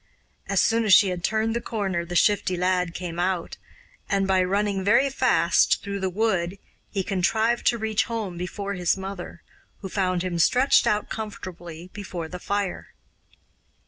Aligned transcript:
As 0.49 0.59
soon 0.59 0.83
as 0.83 0.95
she 0.95 1.09
had 1.09 1.23
turned 1.23 1.55
the 1.55 1.61
corner 1.61 2.03
the 2.03 2.15
Shifty 2.15 2.57
Lad 2.57 2.95
came 2.95 3.19
out, 3.19 3.57
and 4.09 4.27
by 4.27 4.41
running 4.43 4.83
very 4.83 5.11
fast 5.11 5.83
through 5.83 5.99
the 5.99 6.09
wood 6.09 6.57
he 6.89 7.03
contrived 7.03 7.67
to 7.67 7.77
reach 7.77 8.05
home 8.05 8.35
before 8.35 8.73
his 8.73 8.97
mother, 8.97 9.43
who 9.81 9.89
found 9.89 10.23
him 10.23 10.39
stretched 10.39 10.87
out 10.87 11.09
comfortably 11.09 11.91
before 11.93 12.27
the 12.27 12.39
fire. 12.39 12.95